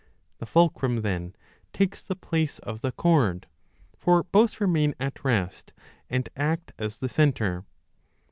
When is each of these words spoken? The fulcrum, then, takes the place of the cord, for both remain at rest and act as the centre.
The 0.39 0.47
fulcrum, 0.47 1.03
then, 1.03 1.35
takes 1.73 2.01
the 2.01 2.15
place 2.15 2.57
of 2.57 2.81
the 2.81 2.91
cord, 2.91 3.45
for 3.95 4.23
both 4.23 4.59
remain 4.59 4.95
at 4.99 5.23
rest 5.23 5.73
and 6.09 6.27
act 6.35 6.73
as 6.79 6.97
the 6.97 7.07
centre. 7.07 7.65